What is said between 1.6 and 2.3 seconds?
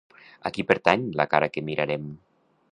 mirarem?